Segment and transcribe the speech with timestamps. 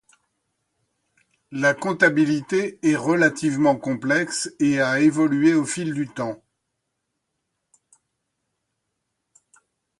[1.51, 6.41] La comptabilité est relativement complexe et a évolué au fil du temps.